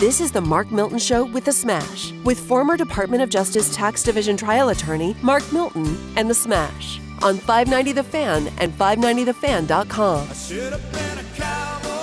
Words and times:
This 0.00 0.20
is 0.20 0.32
the 0.32 0.40
Mark 0.40 0.70
Milton 0.72 0.98
Show 0.98 1.24
with 1.26 1.44
The 1.44 1.52
Smash, 1.52 2.12
with 2.24 2.40
former 2.40 2.76
Department 2.76 3.22
of 3.22 3.28
Justice 3.28 3.74
Tax 3.74 4.02
Division 4.02 4.36
trial 4.36 4.70
attorney 4.70 5.14
Mark 5.22 5.42
Milton 5.52 5.96
and 6.16 6.28
The 6.28 6.34
Smash 6.34 6.98
on 7.22 7.36
590 7.36 7.92
The 7.92 8.02
Fan 8.02 8.48
and 8.58 8.72
590thefan.com. 8.72 10.28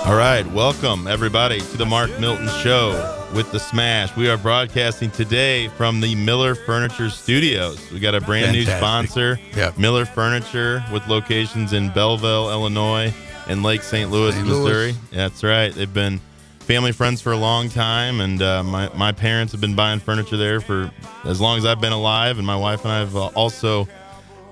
All 0.06 0.16
right, 0.16 0.46
welcome 0.52 1.06
everybody 1.08 1.60
to 1.60 1.76
the 1.76 1.84
Mark 1.84 2.08
Milton 2.20 2.48
Show 2.62 3.26
with 3.34 3.50
the 3.52 3.58
Smash. 3.58 4.16
We 4.16 4.30
are 4.30 4.38
broadcasting 4.38 5.10
today 5.10 5.66
from 5.68 6.00
the 6.00 6.14
Miller 6.14 6.54
Furniture 6.54 7.10
Studios. 7.10 7.90
We 7.90 7.98
got 8.00 8.14
a 8.14 8.20
brand 8.20 8.52
new 8.52 8.64
sponsor, 8.64 9.38
Yeah. 9.56 9.72
Miller 9.76 10.06
Furniture, 10.06 10.84
with 10.92 11.06
locations 11.08 11.72
in 11.72 11.90
Belleville, 11.90 12.48
Illinois, 12.50 13.12
and 13.48 13.62
Lake 13.64 13.82
St. 13.82 14.08
Louis, 14.10 14.34
St. 14.34 14.46
Missouri. 14.46 14.90
Yeah, 15.10 15.28
that's 15.28 15.42
right. 15.42 15.74
They've 15.74 15.92
been 15.92 16.20
family 16.68 16.92
friends 16.92 17.22
for 17.22 17.32
a 17.32 17.36
long 17.36 17.70
time, 17.70 18.20
and 18.20 18.42
uh, 18.42 18.62
my 18.62 18.90
my 18.94 19.10
parents 19.10 19.52
have 19.52 19.60
been 19.60 19.74
buying 19.74 19.98
furniture 19.98 20.36
there 20.36 20.60
for 20.60 20.90
as 21.24 21.40
long 21.40 21.56
as 21.56 21.64
I've 21.64 21.80
been 21.80 21.94
alive, 21.94 22.36
and 22.36 22.46
my 22.46 22.56
wife 22.56 22.84
and 22.84 22.92
I 22.92 22.98
have 22.98 23.16
uh, 23.16 23.26
also 23.28 23.88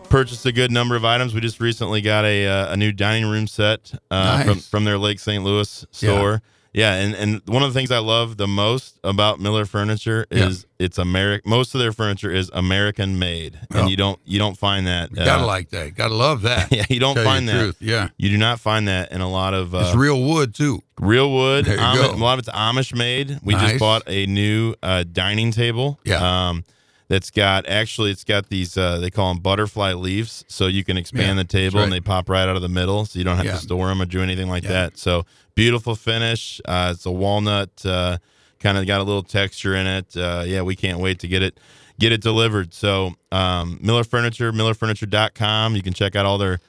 purchased 0.08 0.46
a 0.46 0.52
good 0.52 0.70
number 0.70 0.96
of 0.96 1.04
items. 1.04 1.34
We 1.34 1.42
just 1.42 1.60
recently 1.60 2.00
got 2.00 2.24
a 2.24 2.46
uh, 2.46 2.72
a 2.72 2.76
new 2.76 2.90
dining 2.90 3.30
room 3.30 3.46
set 3.46 3.92
uh, 4.10 4.36
Nice. 4.38 4.46
from 4.46 4.58
from 4.60 4.84
their 4.84 4.96
Lake 4.96 5.20
St. 5.20 5.44
Louis 5.44 5.86
store. 5.90 6.32
Yeah. 6.32 6.38
And 6.76 7.14
and 7.14 7.40
one 7.46 7.62
of 7.62 7.72
the 7.72 7.78
things 7.78 7.90
I 7.90 7.98
love 7.98 8.36
the 8.36 8.46
most 8.46 8.98
about 9.02 9.40
Miller 9.40 9.64
Furniture 9.64 10.26
Yeah. 10.30 10.48
is 10.48 10.66
it's 10.78 10.98
American. 10.98 11.48
Most 11.48 11.74
of 11.74 11.80
their 11.80 11.92
furniture 11.92 12.30
is 12.30 12.50
American 12.52 13.18
made, 13.18 13.58
Oh. 13.72 13.80
and 13.80 13.90
you 13.90 13.96
don't 13.96 14.18
you 14.26 14.38
don't 14.38 14.58
find 14.58 14.86
that. 14.86 15.10
uh, 15.18 15.24
Gotta 15.24 15.46
like 15.46 15.70
that. 15.70 15.94
Gotta 15.94 16.14
love 16.14 16.42
that. 16.42 16.70
yeah, 16.72 16.84
you 16.90 17.00
don't 17.00 17.14
Tell 17.14 17.24
find 17.24 17.48
that. 17.48 17.58
truth. 17.60 17.76
Yeah. 17.80 18.08
You 18.18 18.28
do 18.28 18.36
not 18.36 18.60
find 18.60 18.88
that 18.88 19.10
in 19.10 19.20
a 19.22 19.28
lot 19.30 19.54
of 19.54 19.74
uh, 19.74 19.78
It's 19.86 19.96
real 19.96 20.22
wood 20.22 20.54
too. 20.54 20.82
real 21.00 21.32
wood. 21.32 21.64
There 21.64 21.76
you 21.76 21.80
Ami- 21.82 22.00
go. 22.02 22.10
A 22.10 22.16
lot 22.16 22.34
of 22.34 22.40
it's 22.40 22.48
Amish 22.50 22.94
made. 22.94 23.38
We 23.42 23.54
just 23.54 23.78
bought 23.78 24.02
a 24.06 24.26
new 24.26 24.74
uh, 24.82 25.04
dining 25.10 25.52
table. 25.52 25.98
Yeah. 26.04 26.48
Um, 26.50 26.64
that's 27.08 27.30
got 27.30 27.66
actually 27.68 28.10
it's 28.10 28.24
got 28.24 28.48
these 28.48 28.76
uh, 28.76 28.98
they 28.98 29.10
call 29.10 29.32
them 29.32 29.42
butterfly 29.42 29.92
leaves, 29.92 30.44
so 30.48 30.66
you 30.66 30.82
can 30.84 30.96
expand 30.96 31.36
Yeah, 31.38 31.42
the 31.42 31.44
table 31.48 31.78
that's 31.78 31.84
and 31.84 31.92
they 31.92 32.00
pop 32.00 32.28
right 32.28 32.48
out 32.48 32.56
of 32.56 32.62
the 32.62 32.68
middle, 32.68 33.04
so 33.06 33.18
you 33.18 33.24
don't 33.24 33.36
have 33.36 33.46
Yeah. 33.46 33.52
to 33.52 33.58
store 33.58 33.88
them 33.88 34.02
or 34.02 34.06
do 34.06 34.22
anything 34.22 34.48
like 34.48 34.64
Yeah. 34.64 34.70
that. 34.70 34.98
So 34.98 35.24
beautiful 35.54 35.94
finish. 35.94 36.60
Uh, 36.64 36.92
it's 36.94 37.06
a 37.06 37.10
walnut, 37.10 37.70
uh, 37.86 38.18
kind 38.60 38.76
of 38.78 38.86
got 38.86 39.00
a 39.00 39.04
little 39.04 39.22
texture 39.22 39.74
in 39.74 39.86
it. 39.86 40.16
Uh, 40.16 40.42
yeah, 40.46 40.62
we 40.62 40.74
can't 40.76 40.98
wait 40.98 41.18
to 41.20 41.28
get 41.28 41.42
it 41.42 41.58
get 41.98 42.12
it 42.12 42.20
delivered. 42.20 42.74
So 42.74 43.14
um, 43.32 43.78
Miller 43.80 44.04
Furniture, 44.04 44.52
MillerFurniture.com. 44.52 45.76
You 45.76 45.82
can 45.82 45.92
check 45.92 46.14
out 46.16 46.26
all 46.26 46.38
their 46.38 46.60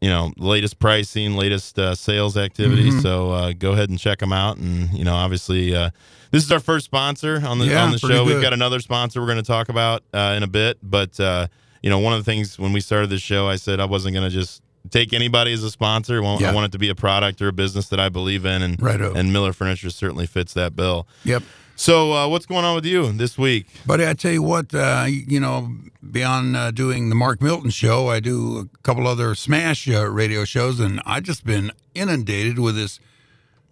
you 0.00 0.08
know 0.08 0.32
latest 0.36 0.78
pricing 0.78 1.36
latest 1.36 1.78
uh, 1.78 1.94
sales 1.94 2.36
activity. 2.36 2.90
Mm-hmm. 2.90 3.00
so 3.00 3.30
uh, 3.30 3.52
go 3.52 3.72
ahead 3.72 3.90
and 3.90 3.98
check 3.98 4.18
them 4.18 4.32
out. 4.32 4.56
And 4.56 4.90
you 4.92 5.04
know 5.04 5.14
obviously 5.14 5.74
uh, 5.74 5.90
this 6.30 6.44
is 6.44 6.52
our 6.52 6.60
first 6.60 6.86
sponsor 6.86 7.40
on 7.44 7.58
the 7.58 7.66
Yeah, 7.66 7.84
on 7.84 7.92
the 7.92 7.98
show. 7.98 8.24
We've 8.24 8.42
got 8.42 8.52
another 8.52 8.80
sponsor 8.80 9.20
we're 9.20 9.26
going 9.26 9.38
to 9.38 9.42
talk 9.42 9.68
about 9.68 10.02
uh, 10.12 10.34
in 10.36 10.42
a 10.42 10.48
bit. 10.48 10.78
But 10.82 11.18
uh, 11.20 11.48
you 11.82 11.90
know 11.90 11.98
one 11.98 12.12
of 12.14 12.18
the 12.18 12.24
things 12.24 12.58
when 12.58 12.72
we 12.72 12.80
started 12.80 13.10
this 13.10 13.20
show 13.20 13.46
i 13.46 13.56
said 13.56 13.78
i 13.78 13.84
wasn't 13.84 14.14
going 14.14 14.24
to 14.24 14.34
just 14.34 14.62
take 14.90 15.12
anybody 15.12 15.52
as 15.52 15.62
a 15.62 15.70
sponsor. 15.70 16.18
I 16.18 16.20
want, 16.20 16.42
I 16.42 16.52
want 16.52 16.66
it 16.66 16.72
to 16.72 16.78
be 16.78 16.88
a 16.88 16.94
product 16.94 17.40
or 17.40 17.48
a 17.48 17.52
business 17.52 17.88
that 17.88 18.00
i 18.00 18.08
believe 18.08 18.44
in. 18.44 18.62
And 18.62 18.80
Righto. 18.82 19.14
and 19.14 19.32
miller 19.32 19.52
furniture 19.52 19.90
certainly 19.90 20.26
fits 20.26 20.54
that 20.54 20.74
bill. 20.76 21.06
Yep. 21.24 21.42
So 21.76 22.12
uh, 22.12 22.28
what's 22.28 22.46
going 22.46 22.64
on 22.64 22.74
with 22.74 22.84
you 22.84 23.10
this 23.12 23.36
week 23.36 23.66
Buddy, 23.86 24.06
I 24.06 24.14
tell 24.14 24.32
you 24.32 24.42
what, 24.42 24.74
uh, 24.74 25.04
you 25.06 25.38
know, 25.38 25.70
beyond 26.10 26.56
uh, 26.56 26.70
doing 26.70 27.10
the 27.10 27.14
Mark 27.14 27.42
Milton 27.42 27.68
show, 27.68 28.08
I 28.08 28.18
do 28.18 28.58
a 28.58 28.78
couple 28.78 29.06
other 29.06 29.34
Smash 29.34 29.86
uh, 29.88 30.08
radio 30.08 30.44
shows, 30.46 30.80
and 30.80 31.02
I've 31.04 31.24
just 31.24 31.44
been 31.44 31.70
inundated 31.94 32.58
with 32.58 32.76
this 32.76 32.98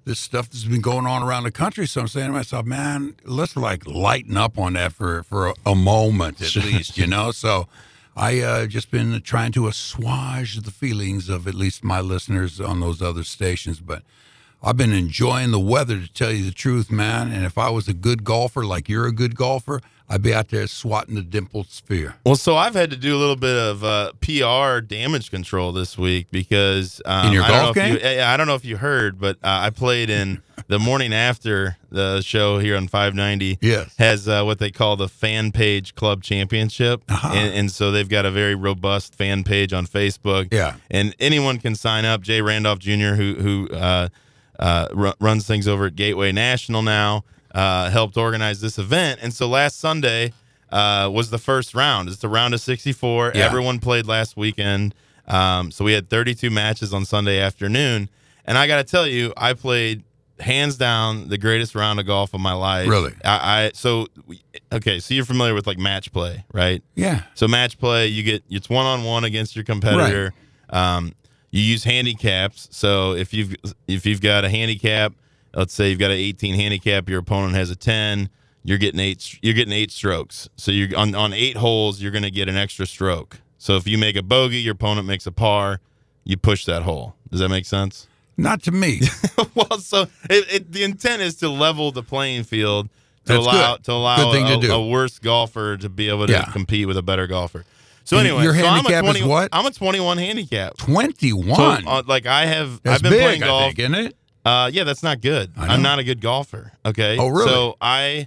this 0.04 0.18
stuff 0.18 0.50
that's 0.50 0.64
been 0.64 0.80
going 0.80 1.06
on 1.06 1.22
around 1.22 1.44
the 1.44 1.50
country. 1.52 1.86
So 1.86 2.02
I'm 2.02 2.08
saying 2.08 2.26
to 2.26 2.32
myself, 2.32 2.66
man, 2.66 3.14
let's 3.24 3.56
like 3.56 3.86
lighten 3.86 4.36
up 4.36 4.58
on 4.58 4.74
that 4.74 4.92
for 4.92 5.22
for 5.22 5.48
a, 5.48 5.54
a 5.64 5.74
moment 5.74 6.42
at 6.42 6.56
least, 6.56 6.98
you 6.98 7.06
know. 7.06 7.30
So 7.30 7.68
I 8.14 8.40
uh, 8.40 8.66
just 8.66 8.90
been 8.90 9.18
trying 9.22 9.52
to 9.52 9.66
assuage 9.66 10.60
the 10.60 10.70
feelings 10.70 11.30
of 11.30 11.48
at 11.48 11.54
least 11.54 11.82
my 11.82 12.00
listeners 12.00 12.60
on 12.60 12.80
those 12.80 13.00
other 13.00 13.24
stations, 13.24 13.80
but. 13.80 14.02
I've 14.62 14.76
been 14.76 14.92
enjoying 14.92 15.50
the 15.50 15.60
weather 15.60 15.98
to 16.00 16.08
tell 16.12 16.30
you 16.30 16.44
the 16.44 16.52
truth, 16.52 16.90
man. 16.90 17.32
And 17.32 17.44
if 17.44 17.58
I 17.58 17.68
was 17.70 17.88
a 17.88 17.94
good 17.94 18.22
golfer, 18.24 18.64
like 18.64 18.88
you're 18.88 19.06
a 19.06 19.12
good 19.12 19.34
golfer, 19.36 19.80
I'd 20.08 20.22
be 20.22 20.34
out 20.34 20.48
there 20.50 20.66
swatting 20.66 21.14
the 21.14 21.22
dimpled 21.22 21.68
sphere. 21.70 22.16
Well, 22.26 22.36
so 22.36 22.54
I've 22.56 22.74
had 22.74 22.90
to 22.90 22.96
do 22.96 23.16
a 23.16 23.18
little 23.18 23.36
bit 23.36 23.56
of 23.56 23.82
uh, 23.82 24.12
PR 24.20 24.80
damage 24.80 25.30
control 25.30 25.72
this 25.72 25.96
week 25.96 26.26
because 26.30 27.00
um, 27.06 27.28
In 27.28 27.32
your 27.32 27.42
I 27.44 27.48
don't 27.48 27.56
golf 27.64 27.76
know 27.76 27.82
if 27.82 27.92
you- 27.92 27.98
game? 27.98 28.24
I 28.24 28.36
don't 28.36 28.46
know 28.46 28.54
if 28.54 28.64
you 28.64 28.76
heard, 28.76 29.18
but 29.18 29.36
uh, 29.36 29.48
I 29.64 29.70
played 29.70 30.10
in 30.10 30.42
the 30.68 30.78
morning 30.78 31.12
after 31.14 31.78
the 31.90 32.20
show 32.20 32.58
here 32.58 32.76
on 32.76 32.88
590. 32.88 33.58
Yes. 33.62 33.94
has 33.98 34.28
uh, 34.28 34.44
what 34.44 34.58
they 34.58 34.70
call 34.70 34.96
the 34.96 35.08
Fan 35.08 35.50
Page 35.50 35.94
Club 35.94 36.22
Championship, 36.22 37.02
Uh-huh. 37.08 37.32
and, 37.34 37.54
and 37.54 37.70
so 37.72 37.90
they've 37.90 38.08
got 38.08 38.26
a 38.26 38.30
very 38.30 38.54
robust 38.54 39.14
fan 39.14 39.44
page 39.44 39.72
on 39.72 39.86
Facebook. 39.86 40.52
Yeah. 40.52 40.74
and 40.90 41.16
anyone 41.20 41.58
can 41.58 41.74
sign 41.74 42.04
up. 42.04 42.20
Jay 42.20 42.42
Randolph 42.42 42.78
Jr., 42.80 43.14
who 43.14 43.34
who 43.36 43.68
uh, 44.62 44.86
ru- 44.92 45.12
runs 45.18 45.44
things 45.44 45.66
over 45.66 45.86
at 45.86 45.96
Gateway 45.96 46.30
National 46.30 46.82
now, 46.82 47.24
uh, 47.52 47.90
helped 47.90 48.16
organize 48.16 48.60
this 48.60 48.78
event. 48.78 49.18
And 49.20 49.34
so 49.34 49.48
last 49.48 49.80
Sunday 49.80 50.32
uh, 50.70 51.10
was 51.12 51.30
the 51.30 51.38
first 51.38 51.74
round. 51.74 52.08
It's 52.08 52.18
the 52.18 52.28
round 52.28 52.54
of 52.54 52.60
64. 52.60 53.32
Yeah. 53.34 53.44
Everyone 53.44 53.80
played 53.80 54.06
last 54.06 54.36
weekend. 54.36 54.94
Um, 55.26 55.72
so 55.72 55.84
we 55.84 55.92
had 55.92 56.08
32 56.08 56.48
matches 56.48 56.94
on 56.94 57.04
Sunday 57.04 57.40
afternoon. 57.40 58.08
And 58.44 58.56
I 58.56 58.68
got 58.68 58.76
to 58.76 58.84
tell 58.84 59.06
you, 59.06 59.32
I 59.36 59.54
played 59.54 60.04
hands 60.38 60.76
down 60.76 61.28
the 61.28 61.38
greatest 61.38 61.74
round 61.74 61.98
of 61.98 62.06
golf 62.06 62.32
of 62.32 62.40
my 62.40 62.52
life. 62.52 62.88
Really? 62.88 63.12
I, 63.24 63.64
I 63.64 63.70
so 63.74 64.06
okay. 64.72 65.00
So 65.00 65.14
you're 65.14 65.24
familiar 65.24 65.54
with 65.54 65.66
like 65.66 65.78
match 65.78 66.12
play, 66.12 66.44
right? 66.52 66.82
Yeah. 66.94 67.22
So 67.34 67.48
match 67.48 67.78
play, 67.78 68.06
you 68.08 68.22
get 68.22 68.44
it's 68.48 68.68
one 68.68 68.86
on 68.86 69.04
one 69.04 69.24
against 69.24 69.54
your 69.56 69.64
competitor. 69.64 70.32
Um, 70.70 71.14
you 71.52 71.62
use 71.62 71.84
handicaps. 71.84 72.66
So 72.72 73.12
if 73.12 73.32
you've 73.32 73.54
if 73.86 74.04
you've 74.04 74.20
got 74.20 74.44
a 74.44 74.48
handicap, 74.48 75.12
let's 75.54 75.72
say 75.72 75.90
you've 75.90 75.98
got 76.00 76.10
an 76.10 76.16
18 76.16 76.54
handicap, 76.56 77.08
your 77.08 77.20
opponent 77.20 77.54
has 77.54 77.70
a 77.70 77.76
10. 77.76 78.28
You're 78.64 78.78
getting 78.78 79.00
eight. 79.00 79.38
You're 79.42 79.54
getting 79.54 79.72
eight 79.72 79.90
strokes. 79.92 80.48
So 80.56 80.70
you're 80.72 80.96
on 80.98 81.14
on 81.14 81.32
eight 81.32 81.56
holes. 81.56 82.00
You're 82.00 82.12
going 82.12 82.22
to 82.24 82.30
get 82.30 82.48
an 82.48 82.56
extra 82.56 82.86
stroke. 82.86 83.38
So 83.58 83.76
if 83.76 83.86
you 83.86 83.98
make 83.98 84.16
a 84.16 84.22
bogey, 84.22 84.58
your 84.58 84.72
opponent 84.72 85.06
makes 85.06 85.26
a 85.26 85.32
par. 85.32 85.80
You 86.24 86.36
push 86.36 86.64
that 86.66 86.82
hole. 86.82 87.14
Does 87.30 87.40
that 87.40 87.48
make 87.48 87.66
sense? 87.66 88.06
Not 88.36 88.62
to 88.64 88.72
me. 88.72 89.00
well, 89.54 89.78
so 89.78 90.02
it, 90.30 90.52
it, 90.52 90.72
the 90.72 90.84
intent 90.84 91.22
is 91.22 91.34
to 91.36 91.48
level 91.48 91.92
the 91.92 92.02
playing 92.02 92.44
field 92.44 92.88
to 93.26 93.32
That's 93.34 93.44
allow 93.44 93.76
good. 93.76 93.84
to 93.84 93.92
allow 93.92 94.30
a, 94.32 94.60
to 94.60 94.72
a 94.72 94.86
worse 94.88 95.18
golfer 95.18 95.76
to 95.76 95.88
be 95.88 96.08
able 96.08 96.26
to 96.28 96.32
Yeah. 96.32 96.44
compete 96.52 96.86
with 96.86 96.96
a 96.96 97.02
better 97.02 97.26
golfer. 97.26 97.64
So 98.04 98.18
anyway, 98.18 98.42
your 98.42 98.54
so 98.54 98.60
I'm 98.66 98.84
a 98.86 98.90
handicap 98.90 99.16
is 99.16 99.24
what? 99.24 99.48
I'm 99.52 99.66
a 99.66 99.70
21 99.70 100.18
handicap. 100.18 100.76
21. 100.78 101.54
So, 101.56 101.62
uh, 101.90 102.02
like 102.06 102.26
I 102.26 102.46
have, 102.46 102.82
That's 102.82 102.96
I've 102.96 103.02
been 103.02 103.12
big, 103.12 103.20
playing 103.22 103.42
I 103.42 103.46
golf. 103.46 103.62
think, 103.64 103.78
isn't 103.78 103.94
it? 103.94 104.16
Uh, 104.44 104.70
yeah, 104.72 104.84
that's 104.84 105.02
not 105.04 105.20
good. 105.20 105.52
I. 105.56 105.68
I'm 105.68 105.82
not 105.82 105.98
a 106.00 106.04
good 106.04 106.20
golfer. 106.20 106.72
Okay. 106.84 107.16
Oh, 107.18 107.28
really? 107.28 107.48
So 107.48 107.76
I, 107.80 108.26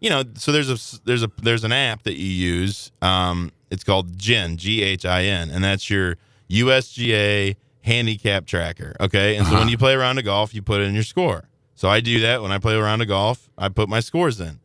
you 0.00 0.10
know, 0.10 0.24
so 0.34 0.50
there's 0.50 0.68
a 0.70 1.00
there's 1.04 1.22
a 1.22 1.30
there's 1.40 1.62
an 1.64 1.70
app 1.72 2.02
that 2.02 2.14
you 2.14 2.26
use. 2.26 2.90
Um, 3.00 3.52
it's 3.70 3.84
called 3.84 4.18
GHIN, 4.18 4.56
G 4.56 4.82
H 4.82 5.04
I 5.06 5.22
N, 5.24 5.50
and 5.50 5.62
that's 5.62 5.88
your 5.88 6.16
USGA 6.50 7.56
handicap 7.82 8.46
tracker. 8.46 8.94
Okay. 9.00 9.36
And 9.36 9.46
so 9.46 9.52
Uh-huh. 9.52 9.60
when 9.62 9.68
you 9.68 9.78
play 9.78 9.94
around 9.94 10.18
a 10.18 10.22
golf, 10.22 10.54
you 10.54 10.62
put 10.62 10.80
in 10.80 10.94
your 10.94 11.02
score. 11.04 11.48
So 11.74 11.88
I 11.88 12.00
do 12.00 12.20
that 12.20 12.42
when 12.42 12.52
I 12.52 12.58
play 12.58 12.74
around 12.74 13.00
a 13.00 13.06
golf. 13.06 13.48
I 13.58 13.68
put 13.68 13.88
my 13.88 14.00
scores 14.00 14.40
in. 14.40 14.60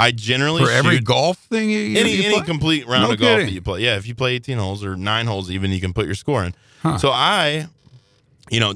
I 0.00 0.10
generally 0.12 0.64
For 0.64 0.70
every 0.70 0.96
shoot 0.96 1.04
golf 1.04 1.38
thing 1.38 1.70
you, 1.70 1.98
any 1.98 2.12
you 2.16 2.22
any 2.24 2.40
complete 2.42 2.86
round 2.86 3.04
No 3.04 3.12
of 3.12 3.18
golf 3.20 3.40
that 3.40 3.52
you 3.52 3.60
play. 3.60 3.80
Yeah, 3.82 3.96
if 3.96 4.06
you 4.06 4.14
play 4.14 4.34
18 4.34 4.58
holes 4.58 4.82
or 4.84 4.96
nine 4.96 5.26
holes, 5.26 5.50
even 5.50 5.70
you 5.70 5.80
can 5.80 5.92
put 5.92 6.06
your 6.06 6.14
score 6.14 6.42
in. 6.44 6.54
Huh. 6.82 6.98
So 6.98 7.10
I, 7.10 7.66
you 8.50 8.60
know, 8.60 8.74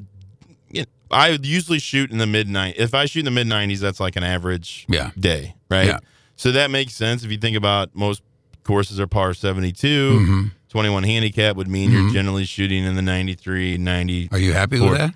I 1.11 1.39
usually 1.43 1.79
shoot 1.79 2.11
in 2.11 2.19
the 2.19 2.27
mid 2.27 2.49
90s. 2.49 2.75
If 2.77 2.93
I 2.95 3.07
shoot 3.07 3.21
in 3.21 3.25
the 3.27 3.31
mid 3.31 3.47
90s, 3.47 3.79
that's 3.79 4.01
like 4.01 4.17
an 4.17 4.25
average 4.25 4.85
Yeah. 4.89 5.11
day, 5.19 5.55
right? 5.71 5.87
Yeah. 5.87 5.99
So 6.37 6.51
that 6.53 6.71
makes 6.71 6.95
sense 6.95 7.23
if 7.25 7.31
you 7.31 7.39
think 7.39 7.57
about 7.57 7.95
most 7.95 8.23
courses 8.65 8.99
are 8.99 9.07
par 9.07 9.33
72. 9.35 10.19
Mhm. 10.21 10.51
21 10.71 11.05
handicap 11.05 11.55
would 11.55 11.69
mean 11.69 11.93
you're 11.93 12.11
generally 12.11 12.45
shooting 12.45 12.83
in 12.85 12.97
the 12.97 13.03
93, 13.03 13.79
90. 13.79 14.29
Are 14.33 14.39
you 14.39 14.53
happy 14.53 14.81
with 14.81 14.99
that? 14.99 15.15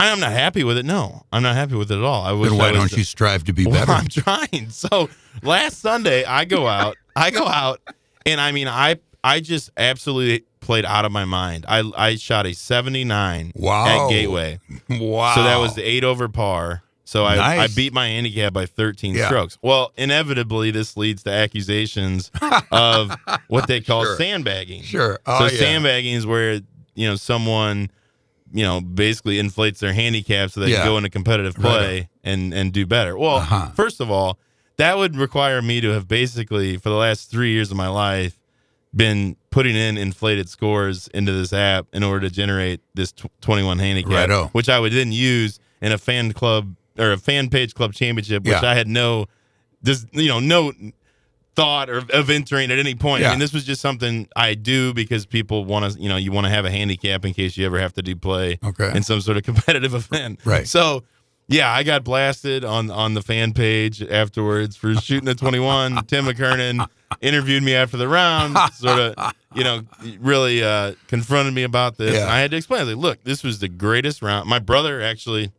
I'm 0.00 0.20
not 0.20 0.32
happy 0.32 0.64
with 0.64 0.76
it. 0.78 0.84
No, 0.84 1.24
I'm 1.32 1.42
not 1.42 1.54
happy 1.54 1.74
with 1.76 1.90
it 1.90 1.96
at 1.98 2.04
all. 2.04 2.22
I 2.24 2.32
wish 2.32 2.50
Then 2.50 2.58
why 2.58 2.72
don't 2.72 2.92
you 2.92 3.04
strive 3.04 3.44
to 3.44 3.52
be 3.52 3.64
well, 3.66 3.74
better? 3.86 3.92
I'm 3.92 4.06
trying. 4.08 4.70
So 4.70 5.08
last 5.42 5.80
Sunday, 5.80 6.24
I 6.24 6.44
go 6.44 6.66
out. 6.66 6.96
I 7.16 7.30
go 7.30 7.46
out, 7.46 7.80
and 8.26 8.40
I 8.40 8.52
mean, 8.52 8.68
I 8.68 8.98
I 9.22 9.40
just 9.40 9.70
absolutely 9.76 10.44
played 10.60 10.84
out 10.84 11.04
of 11.04 11.12
my 11.12 11.24
mind. 11.24 11.64
I 11.68 11.82
I 11.96 12.16
shot 12.16 12.46
a 12.46 12.54
79 12.54 13.52
Wow. 13.54 13.86
at 14.06 14.10
Gateway. 14.10 14.58
wow. 14.90 15.34
So 15.34 15.42
that 15.44 15.56
was 15.58 15.74
the 15.74 15.82
eight 15.82 16.04
over 16.04 16.28
par. 16.28 16.82
So 17.06 17.24
I, 17.24 17.64
I 17.64 17.68
beat 17.68 17.92
my 17.92 18.08
handicap 18.08 18.54
by 18.54 18.64
13 18.64 19.14
Yeah. 19.14 19.26
strokes. 19.26 19.58
Well, 19.60 19.92
inevitably, 19.96 20.70
this 20.70 20.96
leads 20.96 21.22
to 21.24 21.30
accusations 21.30 22.30
of 22.72 23.14
what 23.48 23.68
they 23.68 23.82
call 23.82 24.04
Sure. 24.04 24.16
sandbagging. 24.16 24.82
Sure. 24.82 25.18
So 25.26 25.32
Oh, 25.32 25.42
yeah. 25.44 25.48
sandbagging 25.58 26.14
is 26.14 26.26
where 26.26 26.54
you 26.94 27.06
know 27.08 27.16
someone 27.16 27.90
you 28.54 28.62
know, 28.62 28.80
basically 28.80 29.38
inflates 29.38 29.80
their 29.80 29.92
handicap 29.92 30.50
so 30.50 30.60
they 30.60 30.68
Yeah. 30.70 30.78
can 30.78 30.86
go 30.86 30.96
into 30.96 31.10
competitive 31.10 31.54
play 31.56 32.08
and 32.22 32.54
and 32.54 32.72
do 32.72 32.86
better. 32.86 33.18
Well, 33.18 33.36
Uh-huh. 33.38 33.70
first 33.74 34.00
of 34.00 34.10
all, 34.10 34.38
that 34.76 34.96
would 34.96 35.16
require 35.16 35.60
me 35.60 35.80
to 35.80 35.90
have 35.90 36.06
basically 36.08 36.76
for 36.78 36.88
the 36.88 36.94
last 36.96 37.30
three 37.30 37.52
years 37.52 37.70
of 37.70 37.76
my 37.76 37.88
life 37.88 38.38
been 38.94 39.36
putting 39.50 39.74
in 39.74 39.98
inflated 39.98 40.48
scores 40.48 41.08
into 41.08 41.32
this 41.32 41.52
app 41.52 41.86
in 41.92 42.02
order 42.04 42.28
to 42.28 42.34
generate 42.34 42.80
this 42.94 43.10
tw- 43.12 43.26
21 43.40 43.78
handicap, 43.80 44.12
Righto. 44.12 44.48
which 44.52 44.68
I 44.68 44.78
would 44.78 44.92
then 44.92 45.10
use 45.12 45.58
in 45.82 45.90
a 45.92 45.98
fan 45.98 46.32
club 46.32 46.76
or 46.96 47.10
a 47.12 47.18
fan 47.18 47.50
page 47.50 47.74
club 47.74 47.92
championship, 47.92 48.44
which 48.44 48.52
Yeah. 48.62 48.70
I 48.70 48.74
had 48.74 48.86
no, 48.86 49.26
just 49.82 50.06
you 50.12 50.28
know, 50.28 50.38
no 50.38 50.72
thought 51.56 51.88
or 51.88 51.98
of 52.12 52.30
entering 52.30 52.70
at 52.70 52.78
any 52.78 52.94
point. 52.94 53.24
I 53.24 53.30
mean, 53.30 53.38
this 53.38 53.52
was 53.52 53.64
just 53.64 53.80
something 53.80 54.26
I 54.34 54.54
do 54.54 54.92
because 54.92 55.24
people 55.26 55.64
want 55.64 55.92
to, 55.92 56.00
you 56.00 56.08
know, 56.08 56.16
you 56.16 56.32
want 56.32 56.46
to 56.46 56.50
have 56.50 56.64
a 56.64 56.70
handicap 56.70 57.24
in 57.24 57.32
case 57.32 57.56
you 57.56 57.64
ever 57.66 57.78
have 57.78 57.92
to 57.94 58.02
do 58.02 58.16
play 58.16 58.58
Okay. 58.64 58.90
in 58.94 59.02
some 59.02 59.20
sort 59.20 59.36
of 59.36 59.42
competitive 59.50 59.94
event. 59.94 60.40
Right. 60.44 60.66
So, 60.66 61.04
yeah, 61.46 61.70
I 61.70 61.82
got 61.82 62.02
blasted 62.04 62.64
on 62.64 62.90
on 62.90 63.14
the 63.14 63.22
fan 63.22 63.52
page 63.52 64.02
afterwards 64.02 64.76
for 64.76 64.94
shooting 64.94 65.28
a 65.28 65.34
21. 65.34 66.04
Tim 66.06 66.24
McKernan 66.24 66.86
interviewed 67.20 67.62
me 67.62 67.74
after 67.74 67.96
the 67.98 68.08
round, 68.08 68.56
sort 68.74 68.98
of, 68.98 69.32
you 69.54 69.62
know, 69.62 69.82
really 70.20 70.64
uh, 70.64 70.94
confronted 71.06 71.52
me 71.54 71.62
about 71.62 71.98
this. 71.98 72.14
Yeah. 72.14 72.32
I 72.32 72.38
had 72.40 72.50
to 72.52 72.56
explain, 72.56 72.80
I 72.80 72.84
was 72.84 72.94
like, 72.94 73.02
look, 73.02 73.24
this 73.24 73.44
was 73.44 73.58
the 73.60 73.68
greatest 73.68 74.22
round. 74.22 74.48
My 74.48 74.58
brother 74.58 75.02
actually 75.02 75.52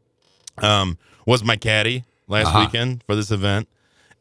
um, 0.58 0.98
was 1.26 1.44
my 1.44 1.56
caddy 1.56 2.04
last 2.28 2.48
Uh-huh. 2.48 2.60
weekend 2.66 3.04
for 3.04 3.16
this 3.16 3.30
event. 3.32 3.70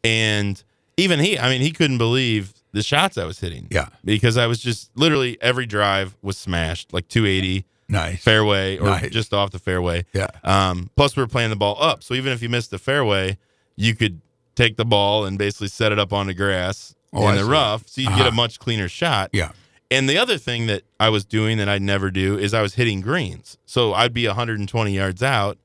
And 0.05 0.62
even 0.96 1.20
he, 1.20 1.38
I 1.38 1.49
mean, 1.49 1.61
he 1.61 1.70
couldn't 1.73 1.99
believe 1.99 2.52
the 2.73 2.82
shots 2.82 3.17
I 3.19 3.25
was 3.25 3.41
hitting. 3.41 3.69
Yeah. 3.70 3.88
Because 4.05 4.37
I 4.37 4.46
was 4.46 4.58
just 4.61 4.91
literally 4.96 5.38
every 5.41 5.67
drive 5.67 6.17
was 6.23 6.37
smashed, 6.37 6.93
like 6.93 7.08
280 7.08 7.64
Nice. 7.88 8.23
fairway 8.23 8.79
or 8.79 8.87
Nice. 8.87 9.11
just 9.11 9.32
off 9.32 9.50
the 9.50 9.58
fairway. 9.58 10.05
Yeah. 10.12 10.29
Um, 10.43 10.91
plus, 10.96 11.17
we 11.17 11.23
were 11.23 11.26
playing 11.29 11.50
the 11.50 11.56
ball 11.56 11.76
up. 11.82 12.02
So 12.02 12.14
even 12.14 12.32
if 12.32 12.43
you 12.43 12.49
missed 12.49 12.70
the 12.70 12.79
fairway, 12.79 13.38
you 13.76 13.94
could 13.94 14.20
take 14.55 14.76
the 14.76 14.85
ball 14.85 15.25
and 15.25 15.37
basically 15.38 15.69
set 15.69 15.93
it 15.93 15.99
up 15.99 16.12
on 16.12 16.26
the 16.26 16.35
grass 16.35 16.94
Oh, 17.12 17.23
in 17.29 17.35
I 17.35 17.37
the 17.37 17.44
see. 17.44 17.49
rough. 17.50 17.88
So 17.88 18.00
you 18.00 18.08
get 18.08 18.20
Uh-huh. 18.20 18.29
a 18.29 18.32
much 18.32 18.58
cleaner 18.58 18.88
shot. 18.88 19.31
Yeah. 19.32 19.52
And 19.91 20.08
the 20.08 20.19
other 20.19 20.38
thing 20.38 20.67
that 20.67 20.82
I 20.99 21.08
was 21.11 21.25
doing 21.25 21.58
that 21.58 21.69
I'd 21.69 21.82
never 21.82 22.11
do 22.11 22.37
is 22.38 22.55
I 22.55 22.62
was 22.62 22.75
hitting 22.75 23.00
greens. 23.00 23.58
So 23.67 23.93
I'd 23.94 24.12
be 24.14 24.26
120 24.26 24.93
yards 24.93 25.23
out 25.23 25.58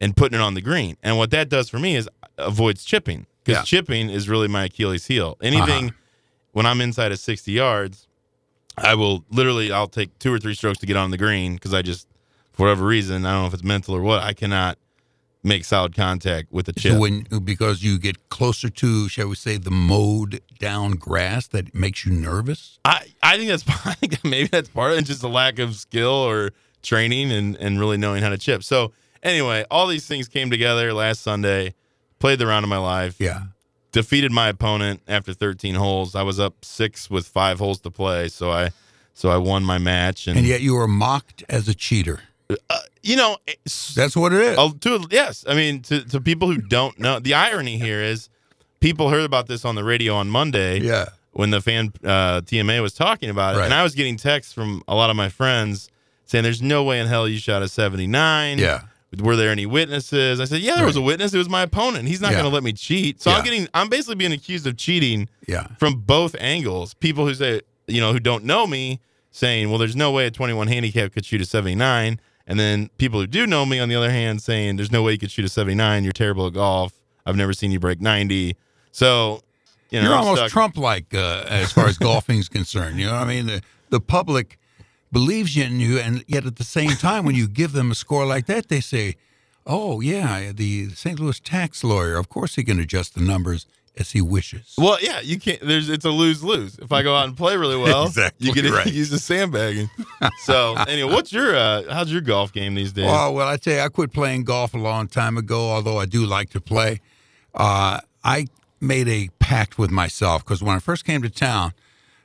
and 0.00 0.16
putting 0.16 0.38
it 0.38 0.42
on 0.42 0.54
the 0.54 0.60
green. 0.60 0.96
And 1.02 1.16
what 1.16 1.30
that 1.30 1.48
does 1.48 1.70
for 1.70 1.78
me 1.78 1.96
is 1.96 2.08
avoids 2.36 2.84
chipping 2.84 3.26
because 3.44 3.60
Yeah. 3.60 3.64
chipping 3.64 4.10
is 4.10 4.28
really 4.28 4.48
my 4.48 4.64
Achilles 4.64 5.06
heel. 5.06 5.36
Anything 5.42 5.86
Uh-huh. 5.86 5.96
when 6.52 6.66
I'm 6.66 6.80
inside 6.80 7.12
of 7.12 7.18
60 7.18 7.52
yards, 7.52 8.06
I 8.76 8.94
will 8.94 9.24
literally 9.30 9.72
I'll 9.72 9.88
take 9.88 10.18
two 10.18 10.32
or 10.32 10.38
three 10.38 10.54
strokes 10.54 10.78
to 10.78 10.86
get 10.86 10.96
on 10.96 11.10
the 11.10 11.18
green 11.18 11.54
because 11.54 11.74
I 11.74 11.82
just 11.82 12.06
for 12.52 12.64
whatever 12.66 12.84
reason 12.86 13.24
I 13.26 13.32
don't 13.32 13.42
know 13.42 13.46
if 13.48 13.54
it's 13.54 13.64
mental 13.64 13.94
or 13.94 14.02
what 14.02 14.22
I 14.22 14.32
cannot 14.32 14.78
make 15.42 15.64
solid 15.64 15.94
contact 15.96 16.52
with 16.52 16.66
the 16.66 16.72
chip. 16.74 16.92
So 16.92 16.98
when 16.98 17.22
because 17.44 17.82
you 17.82 17.98
get 17.98 18.28
closer 18.28 18.68
to, 18.68 19.08
shall 19.08 19.28
we 19.28 19.34
say, 19.36 19.56
the 19.56 19.70
mowed 19.70 20.40
down 20.58 20.92
grass, 20.92 21.46
that 21.48 21.74
makes 21.74 22.04
you 22.04 22.12
nervous. 22.12 22.78
I, 22.84 23.06
I 23.22 23.38
think 23.38 23.48
that's 23.48 23.64
I 23.86 23.94
think 23.94 24.22
maybe 24.24 24.48
that's 24.48 24.68
part 24.68 24.92
of 24.92 24.98
it, 24.98 25.06
just 25.06 25.22
a 25.22 25.28
lack 25.28 25.58
of 25.58 25.76
skill 25.76 26.10
or 26.12 26.50
training 26.82 27.32
and, 27.32 27.56
and 27.56 27.80
really 27.80 27.96
knowing 27.96 28.22
how 28.22 28.28
to 28.28 28.38
chip. 28.38 28.62
So 28.62 28.92
anyway, 29.22 29.64
all 29.70 29.86
these 29.86 30.06
things 30.06 30.28
came 30.28 30.50
together 30.50 30.92
last 30.92 31.22
Sunday. 31.22 31.74
Played 32.20 32.38
the 32.38 32.46
round 32.46 32.64
of 32.64 32.68
my 32.68 32.78
life. 32.78 33.16
Yeah. 33.18 33.42
Defeated 33.92 34.30
my 34.30 34.48
opponent 34.48 35.02
after 35.08 35.32
13 35.34 35.74
holes. 35.74 36.14
I 36.14 36.22
was 36.22 36.38
up 36.38 36.64
six 36.64 37.10
with 37.10 37.26
five 37.26 37.58
holes 37.58 37.80
to 37.80 37.90
play, 37.90 38.28
so 38.28 38.52
I 38.52 38.70
so 39.14 39.30
I 39.30 39.36
won 39.38 39.64
my 39.64 39.78
match. 39.78 40.28
And, 40.28 40.38
And 40.38 40.46
yet 40.46 40.60
you 40.60 40.74
were 40.74 40.86
mocked 40.86 41.42
as 41.48 41.66
a 41.68 41.74
cheater. 41.74 42.20
you 43.02 43.16
know, 43.16 43.36
That's 43.96 44.14
what 44.16 44.32
it 44.32 44.40
is. 44.40 44.56
Oh, 44.58 44.70
to 44.82 45.06
yes. 45.10 45.44
I 45.48 45.54
mean, 45.54 45.82
to 45.82 46.04
to 46.04 46.20
people 46.20 46.46
who 46.52 46.58
don't 46.58 46.98
know, 47.00 47.18
the 47.18 47.34
irony 47.34 47.78
here 47.78 48.00
is 48.00 48.28
people 48.78 49.08
heard 49.10 49.24
about 49.24 49.46
this 49.48 49.64
on 49.64 49.74
the 49.74 49.82
radio 49.84 50.14
on 50.14 50.28
Monday. 50.30 50.78
Yeah. 50.80 51.06
When 51.32 51.50
the 51.50 51.60
fan 51.60 51.92
uh, 52.04 52.40
TMA 52.42 52.82
was 52.82 52.92
talking 52.92 53.30
about 53.30 53.54
it, 53.54 53.58
Right. 53.58 53.64
and 53.66 53.74
I 53.74 53.82
was 53.84 53.94
getting 53.94 54.16
texts 54.16 54.52
from 54.52 54.82
a 54.88 54.94
lot 54.96 55.10
of 55.10 55.16
my 55.16 55.28
friends 55.28 55.88
saying, 56.26 56.42
"There's 56.44 56.60
no 56.62 56.82
way 56.84 56.98
in 57.00 57.06
hell 57.06 57.26
you 57.28 57.38
shot 57.38 57.62
a 57.62 57.68
79." 57.68 58.58
Yeah. 58.58 58.82
Were 59.18 59.34
there 59.34 59.50
any 59.50 59.66
witnesses? 59.66 60.38
I 60.40 60.44
said, 60.44 60.60
"Yeah, 60.60 60.76
there 60.76 60.86
was 60.86 60.94
a 60.96 61.00
witness. 61.00 61.34
It 61.34 61.38
was 61.38 61.48
my 61.48 61.62
opponent. 61.62 62.06
He's 62.06 62.20
not 62.20 62.30
Yeah. 62.30 62.38
going 62.42 62.50
to 62.50 62.54
let 62.54 62.62
me 62.62 62.72
cheat." 62.72 63.20
So 63.20 63.30
Yeah. 63.30 63.36
I'm 63.38 63.44
getting, 63.44 63.68
I'm 63.74 63.88
basically 63.88 64.14
being 64.14 64.32
accused 64.32 64.66
of 64.66 64.76
cheating 64.76 65.28
Yeah. 65.48 65.66
from 65.78 65.94
both 66.02 66.36
angles. 66.38 66.94
People 66.94 67.26
who 67.26 67.34
say, 67.34 67.62
you 67.88 68.00
know, 68.00 68.12
who 68.12 68.20
don't 68.20 68.44
know 68.44 68.66
me 68.68 69.00
saying, 69.32 69.68
well, 69.68 69.78
there's 69.78 69.96
no 69.96 70.12
way 70.12 70.26
a 70.26 70.30
21 70.30 70.68
handicap 70.68 71.12
could 71.12 71.24
shoot 71.24 71.40
a 71.40 71.44
79. 71.44 72.20
And 72.46 72.58
then 72.58 72.88
people 72.98 73.20
who 73.20 73.26
do 73.26 73.46
know 73.46 73.64
me, 73.66 73.78
on 73.80 73.88
the 73.88 73.94
other 73.96 74.10
hand, 74.10 74.42
saying, 74.42 74.76
there's 74.76 74.90
no 74.92 75.02
way 75.02 75.12
you 75.12 75.18
could 75.18 75.30
shoot 75.30 75.44
a 75.44 75.48
79. 75.48 76.04
You're 76.04 76.12
terrible 76.12 76.46
at 76.46 76.52
golf. 76.52 76.92
I've 77.26 77.36
never 77.36 77.52
seen 77.52 77.70
you 77.70 77.78
break 77.80 78.00
90. 78.00 78.56
So, 78.92 79.42
you 79.90 80.00
know, 80.00 80.08
You're 80.08 80.18
I'm 80.18 80.24
almost 80.26 80.52
Trump 80.52 80.76
like 80.76 81.14
uh, 81.14 81.44
as 81.48 81.72
far 81.72 81.86
as 81.86 81.98
golfing 81.98 82.38
is 82.38 82.48
concerned. 82.48 82.98
You 82.98 83.06
know 83.06 83.12
what 83.14 83.22
I 83.22 83.24
mean? 83.26 83.46
The, 83.46 83.62
the 83.90 84.00
public 84.00 84.58
believes 85.12 85.56
in 85.56 85.80
you, 85.80 85.98
and 85.98 86.24
yet 86.26 86.46
at 86.46 86.56
the 86.56 86.64
same 86.64 86.90
time, 86.90 87.24
when 87.24 87.34
you 87.34 87.48
give 87.48 87.72
them 87.72 87.90
a 87.90 87.94
score 87.94 88.24
like 88.26 88.46
that, 88.46 88.68
they 88.68 88.80
say, 88.80 89.16
oh, 89.66 90.00
yeah, 90.00 90.52
the 90.52 90.90
St. 90.90 91.18
Louis 91.18 91.40
tax 91.40 91.82
lawyer, 91.84 92.16
of 92.16 92.28
course 92.28 92.54
he 92.56 92.64
can 92.64 92.78
adjust 92.80 93.14
the 93.14 93.20
numbers 93.20 93.66
as 93.96 94.12
he 94.12 94.20
wishes. 94.20 94.74
Well, 94.78 94.98
yeah, 95.02 95.20
you 95.20 95.38
can't. 95.38 95.60
There's 95.60 95.88
it's 95.88 96.04
a 96.04 96.10
lose 96.10 96.42
lose. 96.44 96.78
If 96.78 96.92
I 96.92 97.02
go 97.02 97.14
out 97.14 97.26
and 97.26 97.36
play 97.36 97.56
really 97.56 97.76
well, 97.82 98.06
Exactly 98.06 98.46
you 98.48 98.54
get 98.54 98.70
right. 98.70 98.86
to 98.86 98.92
use 98.92 99.10
the 99.10 99.18
sandbagging. 99.18 99.90
so 100.44 100.74
anyway, 100.88 101.12
what's 101.12 101.32
your 101.32 101.54
uh, 101.56 101.82
how's 101.92 102.10
your 102.10 102.20
golf 102.20 102.52
game 102.52 102.74
these 102.74 102.92
days? 102.92 103.06
Well, 103.06 103.34
well, 103.34 103.48
I 103.48 103.56
tell 103.56 103.74
you, 103.74 103.80
I 103.80 103.88
quit 103.88 104.12
playing 104.12 104.44
golf 104.44 104.74
a 104.74 104.78
long 104.78 105.08
time 105.08 105.36
ago, 105.36 105.70
although 105.70 105.98
I 105.98 106.06
do 106.06 106.24
like 106.24 106.50
to 106.50 106.60
play. 106.60 107.00
Uh, 107.54 108.00
I 108.22 108.46
made 108.80 109.08
a 109.08 109.28
pact 109.40 109.76
with 109.78 109.90
myself 109.90 110.44
because 110.44 110.62
when 110.62 110.76
I 110.76 110.78
first 110.78 111.04
came 111.04 111.22
to 111.22 111.30
town, 111.30 111.72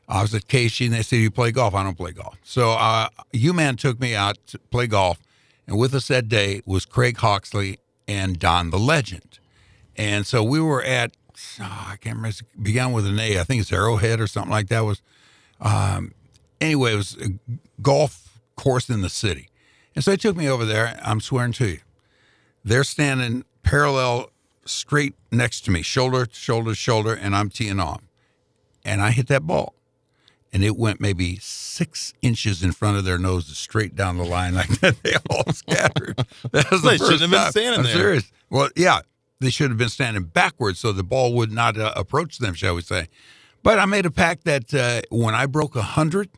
I 0.08 0.22
was 0.22 0.34
at 0.36 0.48
KSHE 0.48 0.86
and 0.86 0.94
they 0.94 1.02
said, 1.02 1.18
You 1.18 1.32
play 1.32 1.52
golf? 1.52 1.74
I 1.74 1.84
don't 1.84 1.98
play 1.98 2.12
golf. 2.12 2.38
So 2.44 2.72
uh, 2.72 3.10
U-Man 3.34 3.76
took 3.76 4.00
me 4.00 4.16
out 4.16 4.38
to 4.48 4.60
play 4.60 4.88
golf. 4.88 5.20
And 5.68 5.78
with 5.78 5.96
us 5.96 6.08
that 6.10 6.30
day 6.30 6.62
was 6.66 6.86
Craig 6.86 7.18
Hawksley 7.18 7.80
and 8.08 8.38
Don 8.38 8.70
the 8.70 8.78
Legend. 8.78 9.40
And 9.96 10.28
so 10.28 10.44
we 10.44 10.60
were 10.60 10.84
at, 10.84 11.12
oh, 11.60 11.88
I 11.90 11.96
can't 11.98 12.18
remember, 12.18 12.38
it 12.40 12.64
began 12.64 12.92
with 12.92 13.08
an 13.08 13.20
A. 13.20 13.40
I 13.40 13.44
think 13.44 13.62
it's 13.62 13.74
Arrowhead 13.74 14.20
or 14.20 14.28
something 14.28 14.52
like 14.52 14.68
that. 14.68 14.82
was 14.82 15.02
um, 15.60 16.12
Anyway, 16.62 16.94
it 16.94 16.98
was 16.98 17.18
a 17.18 17.60
golf 17.82 18.40
course 18.56 18.90
in 18.90 19.02
the 19.02 19.10
city. 19.10 19.50
And 19.96 20.04
so 20.04 20.12
he 20.12 20.18
took 20.18 20.36
me 20.36 20.50
over 20.50 20.66
there. 20.66 21.00
I'm 21.04 21.22
swearing 21.22 21.52
to 21.54 21.68
you. 21.68 21.80
They're 22.64 22.84
standing 22.84 23.46
parallel 23.64 24.32
straight 24.66 25.14
next 25.32 25.62
to 25.66 25.72
me, 25.72 25.82
shoulder 25.84 26.26
to 26.26 26.36
shoulder 26.36 26.72
to 26.72 26.76
shoulder, 26.76 27.14
and 27.14 27.36
I'm 27.36 27.50
teeing 27.50 27.80
off. 27.80 28.02
And 28.84 29.02
I 29.02 29.12
hit 29.12 29.28
that 29.28 29.44
ball. 29.44 29.75
And 30.56 30.64
it 30.64 30.78
went 30.78 31.02
maybe 31.02 31.36
six 31.42 32.14
inches 32.22 32.64
in 32.64 32.72
front 32.72 32.96
of 32.98 33.04
their 33.04 33.18
noses, 33.18 33.58
straight 33.58 33.94
down 33.94 34.18
the 34.18 34.24
line 34.24 34.56
like 34.56 34.70
that. 34.80 35.04
They 35.04 35.16
all 35.30 35.44
scattered. 35.52 36.16
That 36.54 36.72
was 36.72 36.82
the 36.82 36.92
They 36.92 36.98
shouldn't 36.98 37.20
have 37.24 37.30
been 37.30 37.52
standing 37.52 37.80
I'm 37.80 37.84
there. 37.84 37.94
serious. 37.94 38.32
Well, 38.50 38.70
yeah, 38.74 39.02
they 39.42 39.50
should 39.50 39.70
have 39.70 39.78
been 39.78 39.90
standing 39.90 40.24
backwards 40.24 40.80
so 40.80 40.94
the 40.94 41.04
ball 41.04 41.34
would 41.34 41.52
not 41.52 41.78
uh, 41.78 41.92
approach 41.98 42.38
them, 42.38 42.54
shall 42.54 42.74
we 42.74 42.84
say. 42.84 43.10
But 43.64 43.80
I 43.80 43.86
made 43.86 44.06
a 44.06 44.12
pact 44.12 44.46
that 44.46 44.74
uh, 44.74 45.02
when 45.10 45.36
I 45.36 45.46
broke 45.46 45.76
100, 45.76 46.30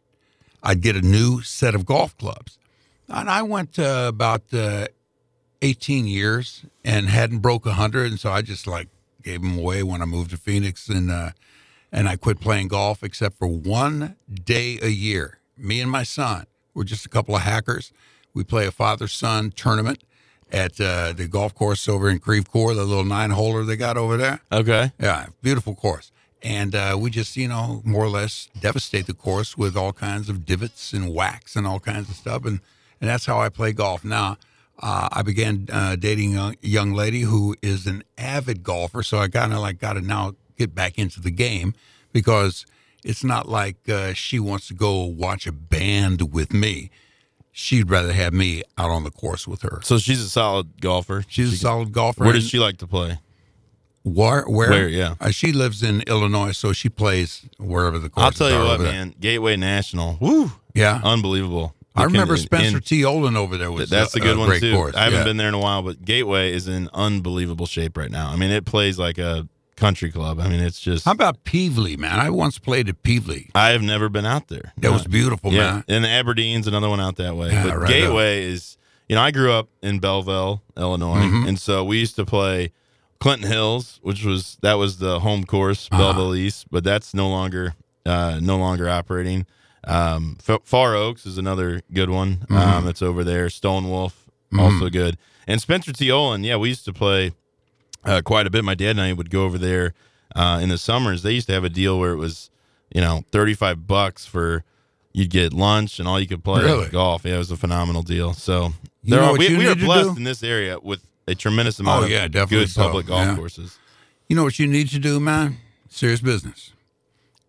I'd 0.64 0.82
get 0.82 0.96
a 0.96 1.02
new 1.02 1.44
set 1.44 1.76
of 1.76 1.86
golf 1.86 2.18
clubs. 2.18 2.58
And 3.08 3.30
I 3.30 3.44
went 3.44 3.78
uh, 3.78 4.06
about 4.08 4.52
uh, 4.52 4.88
18 5.62 6.08
years 6.08 6.66
and 6.84 7.08
hadn't 7.08 7.40
broke 7.40 7.68
100. 7.68 8.10
And 8.10 8.20
so 8.20 8.32
I 8.32 8.42
just 8.42 8.66
like 8.66 8.88
gave 9.22 9.44
them 9.44 9.60
away 9.60 9.84
when 9.84 10.02
I 10.02 10.06
moved 10.06 10.32
to 10.32 10.38
Phoenix 10.38 10.90
and, 10.90 11.12
uh, 11.12 11.30
and 11.92 12.08
I 12.08 12.16
quit 12.16 12.40
playing 12.40 12.70
golf 12.70 13.04
except 13.04 13.38
for 13.38 13.48
one 13.48 14.16
day 14.46 14.80
a 14.82 14.90
year. 14.90 15.40
Me 15.58 15.82
and 15.82 15.90
my 15.90 16.04
son, 16.04 16.46
we're 16.74 16.84
just 16.84 17.06
a 17.06 17.10
couple 17.10 17.36
of 17.36 17.42
hackers. 17.42 17.92
We 18.34 18.44
play 18.44 18.68
a 18.68 18.72
father 18.72 19.08
son 19.08 19.52
tournament 19.52 20.04
at 20.52 20.80
uh, 20.80 21.14
the 21.14 21.28
golf 21.28 21.54
course 21.56 21.88
over 21.88 22.10
in 22.10 22.20
Creve 22.20 22.50
Coeur, 22.50 22.74
the 22.74 22.86
little 22.86 23.04
nine 23.04 23.32
holer 23.32 23.66
they 23.66 23.76
got 23.76 23.98
over 23.98 24.18
there. 24.18 24.40
okay. 24.52 24.92
Yeah, 25.00 25.28
beautiful 25.42 25.76
course. 25.76 26.12
And 26.44 26.76
uh, 26.76 26.96
we 27.00 27.10
just, 27.10 27.36
you 27.36 27.48
know, 27.48 27.82
more 27.84 28.06
or 28.06 28.10
less 28.10 28.48
devastate 28.60 29.08
the 29.08 29.14
course 29.14 29.58
with 29.58 29.76
all 29.76 29.92
kinds 29.92 30.30
of 30.30 30.46
divots 30.46 30.94
and 30.94 31.14
wax 31.14 31.56
and 31.56 31.66
all 31.66 31.80
kinds 31.80 32.10
of 32.10 32.16
stuff. 32.16 32.46
And, 32.46 32.60
and 33.02 33.10
that's 33.10 33.26
how 33.26 33.40
I 33.40 33.50
play 33.50 33.74
golf. 33.74 34.06
Now, 34.06 34.38
uh, 34.80 35.10
I 35.12 35.24
began 35.24 35.68
uh, 35.72 35.96
dating 35.96 36.38
a 36.38 36.54
young 36.62 36.94
lady 36.94 37.22
who 37.22 37.56
is 37.64 37.88
an 37.88 38.04
avid 38.18 38.62
golfer. 38.62 39.02
So 39.02 39.18
I 39.18 39.28
kind 39.28 39.52
of 39.52 39.60
like 39.60 39.80
got 39.80 39.94
to 39.94 40.02
now 40.02 40.36
get 40.58 40.74
back 40.76 40.98
into 40.98 41.22
the 41.22 41.32
game 41.32 41.74
because 42.12 42.66
it's 43.04 43.24
not 43.24 43.48
like 43.48 43.88
uh, 43.90 44.14
she 44.14 44.40
wants 44.40 44.68
to 44.68 44.74
go 44.74 45.04
watch 45.04 45.48
a 45.48 45.52
band 45.52 46.34
with 46.34 46.54
me. 46.54 46.90
She'd 47.52 47.90
rather 47.90 48.14
have 48.14 48.34
me 48.34 48.64
out 48.78 48.92
on 48.92 49.04
the 49.04 49.10
course 49.12 49.48
with 49.48 49.64
her. 49.64 49.80
So 49.84 49.98
she's 49.98 50.22
a 50.22 50.30
solid 50.30 50.80
golfer. 50.82 51.24
She's 51.28 51.54
a 51.54 51.58
solid 51.58 51.92
golfer. 51.92 52.24
Where 52.24 52.34
does 52.34 52.48
she 52.48 52.60
like 52.60 52.78
to 52.78 52.88
play? 52.88 53.20
Where? 54.04 54.44
Where? 54.44 54.70
Where, 54.70 54.88
yeah. 54.88 55.16
Uh, 55.20 55.32
she 55.32 55.52
lives 55.52 55.84
in 55.84 56.02
Illinois, 56.02 56.52
so 56.52 56.72
she 56.72 56.88
plays 56.88 57.46
wherever 57.58 58.00
the 58.00 58.10
course. 58.10 58.26
I'll 58.26 58.32
tell 58.32 58.52
you 58.52 58.60
what, 58.60 58.80
there. 58.80 58.92
man. 58.92 59.16
Gateway 59.20 59.56
National. 59.56 60.18
Woo. 60.22 60.52
Yeah. 60.74 61.02
Unbelievable. 61.04 61.74
I 61.96 62.04
remember 62.04 62.36
in- 62.36 62.42
Spencer 62.42 62.78
in- 62.78 62.84
T. 62.84 63.04
Olin 63.04 63.36
over 63.36 63.58
there 63.58 63.72
was 63.72 63.90
that's 63.90 64.16
a 64.16 64.20
good 64.20 64.38
one 64.38 64.50
great 64.50 64.62
too. 64.62 64.74
course. 64.76 64.96
I 64.96 65.06
haven't 65.06 65.20
yeah. 65.20 65.26
been 65.26 65.38
there 65.38 65.48
in 65.48 65.56
a 65.56 65.60
while, 65.60 65.82
but 65.82 66.06
Gateway 66.06 66.54
is 66.54 66.68
in 66.68 66.90
unbelievable 66.94 67.66
shape 67.66 67.98
right 67.98 68.12
now. 68.12 68.30
I 68.30 68.36
mean, 68.36 68.52
it 68.52 68.66
plays 68.66 69.00
like 69.00 69.18
a 69.18 69.48
country 69.78 70.12
club. 70.12 70.40
I 70.42 70.50
mean, 70.50 70.60
it's 70.60 70.82
just. 70.82 71.06
How 71.06 71.12
about 71.14 71.46
Pevely, 71.46 71.98
man? 71.98 72.20
I 72.20 72.30
once 72.30 72.60
played 72.60 72.90
at 72.90 73.02
Pevely. 73.04 73.50
I 73.56 73.70
have 73.70 73.82
never 73.82 74.10
been 74.10 74.26
out 74.26 74.50
there. 74.50 74.74
That 74.78 74.92
was 74.92 75.06
beautiful, 75.08 75.54
yeah, 75.54 75.72
man. 75.72 75.84
and 75.88 76.06
Aberdeen's 76.06 76.68
another 76.68 76.90
one 76.90 77.00
out 77.00 77.16
that 77.18 77.36
way. 77.38 77.52
Yeah, 77.52 77.64
but 77.68 77.78
right 77.80 77.88
Gateway 77.88 78.44
is, 78.44 78.78
you 79.08 79.16
know, 79.16 79.22
I 79.22 79.32
grew 79.32 79.52
up 79.54 79.70
in 79.82 80.00
Belleville, 80.00 80.62
Illinois, 80.76 81.20
Mm-hmm. 81.22 81.48
and 81.48 81.60
so 81.60 81.84
we 81.86 82.00
used 82.00 82.16
to 82.18 82.26
play 82.26 82.74
Clinton 83.20 83.48
Hills, 83.50 84.00
which 84.04 84.24
was 84.26 84.58
that 84.62 84.74
was 84.76 84.98
the 84.98 85.20
home 85.22 85.46
course, 85.46 85.88
Uh-huh. 85.92 86.02
Belleville 86.14 86.36
East, 86.36 86.66
but 86.70 86.84
that's 86.84 87.14
no 87.14 87.30
longer 87.30 87.74
uh, 88.06 88.40
no 88.42 88.58
longer 88.58 88.90
operating. 88.90 89.46
Um, 89.86 90.38
F- 90.48 90.62
Far 90.66 90.96
Oaks 90.96 91.26
is 91.26 91.38
another 91.38 91.82
good 91.94 92.10
one 92.10 92.38
Mm-hmm. 92.50 92.56
um, 92.58 92.86
that's 92.86 93.02
over 93.02 93.24
there. 93.24 93.50
Stone 93.50 93.90
Wolf 93.90 94.26
also 94.58 94.90
good, 94.90 95.18
and 95.48 95.62
Spencer 95.62 95.92
T. 95.94 96.10
Olin. 96.12 96.44
Yeah, 96.44 96.56
we 96.58 96.70
used 96.70 96.86
to 96.86 96.94
play 96.94 97.34
uh, 98.08 98.22
quite 98.24 98.48
a 98.48 98.50
bit. 98.50 98.64
My 98.64 98.74
dad 98.76 98.92
and 98.92 99.02
I 99.02 99.14
would 99.14 99.30
go 99.30 99.44
over 99.44 99.58
there 99.60 99.94
uh, 100.36 100.60
in 100.64 100.70
the 100.70 100.78
summers. 100.80 101.22
They 101.22 101.34
used 101.34 101.48
to 101.48 101.54
have 101.54 101.64
a 101.64 101.70
deal 101.70 102.00
where 102.00 102.12
it 102.14 102.18
was, 102.18 102.50
you 102.94 103.02
know, 103.02 103.24
thirty 103.32 103.54
five 103.54 103.86
bucks 103.86 104.26
for 104.26 104.64
you'd 105.14 105.30
get 105.30 105.52
lunch 105.54 106.00
and 106.00 106.08
all 106.08 106.20
you 106.20 106.28
could 106.28 106.44
play 106.44 106.64
Really? 106.64 106.90
golf. 106.90 107.26
Yeah, 107.26 107.36
it 107.36 107.38
was 107.40 107.52
a 107.52 107.58
phenomenal 107.58 108.04
deal. 108.04 108.34
So 108.34 108.74
You 109.04 109.16
there 109.16 109.22
are, 109.24 109.36
we, 109.36 109.56
we 109.58 109.68
are 109.68 109.76
blessed 109.76 110.16
in 110.18 110.24
this 110.24 110.44
area 110.44 110.78
with 110.80 111.02
a 111.28 111.34
tremendous 111.36 111.80
amount 111.80 112.02
Oh, 112.02 112.06
of 112.06 112.12
yeah, 112.12 112.28
definitely 112.28 112.66
good 112.66 112.70
so. 112.70 112.84
public 112.84 113.08
golf 113.08 113.26
Yeah. 113.26 113.36
courses. 113.36 113.80
You 114.30 114.36
know 114.36 114.44
what 114.44 114.60
you 114.60 114.68
need 114.68 114.90
to 114.90 115.00
do, 115.00 115.20
man? 115.20 115.58
Serious 115.90 116.22
business. 116.22 116.72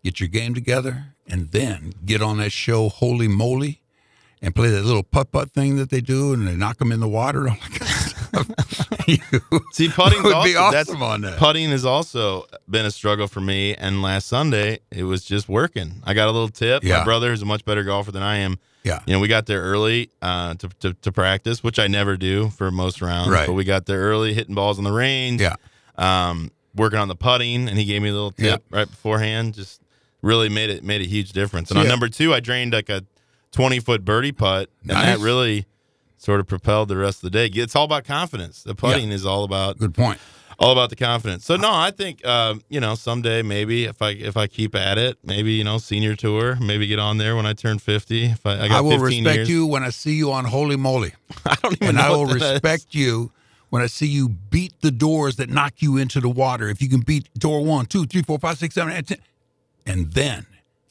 Get 0.03 0.19
your 0.19 0.29
game 0.29 0.53
together 0.55 1.13
and 1.27 1.51
then 1.51 1.93
get 2.05 2.21
on 2.23 2.37
that 2.37 2.51
show, 2.51 2.89
Holey 2.89 3.29
Moley, 3.29 3.81
and 4.41 4.55
play 4.55 4.69
that 4.69 4.83
little 4.83 5.03
putt 5.03 5.31
putt 5.31 5.51
thing 5.51 5.75
that 5.75 5.91
they 5.91 6.01
do 6.01 6.33
and 6.33 6.47
they 6.47 6.55
knock 6.55 6.77
them 6.79 6.91
in 6.91 7.01
the 7.01 7.07
water 7.09 7.49
and 8.33 8.37
all 8.37 8.43
that 8.43 8.57
kind 8.57 8.69
of 8.69 8.71
stuff. 8.71 9.07
You 9.51 9.61
See, 9.73 9.89
putting 9.89 10.23
would 10.23 10.43
be 10.43 10.55
also, 10.55 10.77
awesome 10.77 11.03
on 11.03 11.21
that. 11.21 11.37
Putting 11.37 11.69
has 11.69 11.85
also 11.85 12.45
been 12.69 12.85
a 12.85 12.91
struggle 12.91 13.27
for 13.27 13.41
me. 13.41 13.75
And 13.75 14.01
last 14.01 14.27
Sunday, 14.27 14.79
it 14.91 15.03
was 15.03 15.23
just 15.23 15.47
working. 15.49 16.01
I 16.03 16.13
got 16.13 16.27
a 16.27 16.31
little 16.31 16.49
tip. 16.49 16.83
Yeah. 16.83 16.99
My 16.99 17.03
brother 17.05 17.31
is 17.33 17.41
a 17.41 17.45
much 17.45 17.65
better 17.65 17.83
golfer 17.83 18.11
than 18.11 18.23
I 18.23 18.37
am. 18.37 18.59
Yeah. 18.83 18.99
You 19.05 19.13
know, 19.13 19.19
we 19.19 19.27
got 19.27 19.45
there 19.45 19.61
early 19.61 20.09
uh, 20.21 20.53
to, 20.55 20.69
to 20.79 20.93
to 20.93 21.11
practice, 21.11 21.61
which 21.63 21.79
I 21.79 21.87
never 21.87 22.15
do 22.17 22.49
for 22.49 22.71
most 22.71 23.01
rounds. 23.01 23.29
Right. 23.29 23.45
But 23.47 23.53
we 23.53 23.63
got 23.65 23.85
there 23.85 23.99
early, 23.99 24.33
hitting 24.33 24.55
balls 24.55 24.77
on 24.77 24.83
the 24.85 24.91
range. 24.91 25.41
Yeah. 25.41 25.55
Um, 25.97 26.51
working 26.75 26.97
on 26.99 27.07
the 27.09 27.15
putting, 27.15 27.67
and 27.67 27.77
he 27.77 27.83
gave 27.85 28.01
me 28.01 28.09
a 28.09 28.13
little 28.13 28.31
tip 28.31 28.63
Yeah. 28.71 28.77
right 28.79 28.89
beforehand. 28.89 29.53
Just 29.55 29.81
really 30.21 30.47
made 30.49 30.69
it 30.69 30.83
made 30.83 31.01
a 31.01 31.05
huge 31.05 31.33
difference. 31.33 31.69
And 31.71 31.77
So, 31.77 31.81
on 31.81 31.87
number 31.89 32.07
two, 32.07 32.33
I 32.33 32.39
drained 32.39 32.71
like 32.73 32.89
a 32.89 33.03
twenty 33.51 33.79
foot 33.81 34.05
birdie 34.05 34.31
putt, 34.31 34.69
and 34.81 34.89
Nice. 34.93 35.17
that 35.17 35.19
really 35.19 35.65
sort 36.19 36.39
of 36.39 36.47
propelled 36.47 36.89
the 36.89 36.97
rest 36.97 37.17
of 37.23 37.31
the 37.31 37.47
day. 37.47 37.47
It's 37.61 37.75
all 37.75 37.85
about 37.85 38.03
confidence. 38.05 38.61
The 38.63 38.75
putting 38.75 39.09
is 39.11 39.25
all 39.25 39.43
about 39.43 39.77
Good 39.77 39.93
point. 39.95 40.19
all 40.59 40.71
about 40.71 40.89
the 40.89 40.95
confidence. 40.95 41.45
So 41.45 41.55
no, 41.55 41.69
I 41.71 41.91
think 41.91 42.25
um, 42.25 42.61
you 42.69 42.79
know 42.79 42.95
someday 42.95 43.41
maybe 43.41 43.85
if 43.85 44.01
I 44.01 44.11
if 44.11 44.35
I 44.37 44.47
keep 44.47 44.75
at 44.75 44.97
it, 44.97 45.17
maybe 45.23 45.53
you 45.53 45.63
know 45.63 45.77
senior 45.77 46.15
tour, 46.15 46.57
maybe 46.59 46.85
get 46.87 46.99
on 46.99 47.17
there 47.17 47.35
when 47.35 47.45
I 47.45 47.53
turn 47.53 47.79
fifty. 47.79 48.25
If 48.25 48.45
I, 48.45 48.65
I 48.65 48.67
got 48.67 48.77
I 48.77 48.81
will 48.81 48.99
15 48.99 49.23
respect 49.23 49.35
years. 49.37 49.49
you 49.49 49.65
when 49.65 49.83
I 49.83 49.89
see 49.89 50.13
you 50.13 50.31
on 50.31 50.45
Holey 50.45 50.77
Moley. 50.77 51.13
I 51.45 51.55
don't 51.63 51.73
even 51.75 51.87
and 51.89 51.99
I 51.99 52.09
will 52.11 52.25
that 52.27 52.35
is. 52.35 52.51
respect 52.51 52.93
you 52.93 53.31
when 53.69 53.81
I 53.81 53.87
see 53.87 54.07
you 54.07 54.27
beat 54.29 54.73
the 54.81 54.91
doors 54.91 55.37
that 55.37 55.49
knock 55.49 55.75
you 55.77 55.95
into 55.97 56.19
the 56.19 56.29
water. 56.29 56.67
If 56.69 56.81
you 56.81 56.89
can 56.89 57.01
beat 57.01 57.33
door 57.35 57.63
one, 57.63 57.85
two, 57.85 58.05
three, 58.05 58.23
four, 58.23 58.39
five, 58.39 58.57
six, 58.57 58.75
seven, 58.75 58.93
eight, 58.93 59.07
ten, 59.07 59.19
and 59.85 60.11
then 60.13 60.45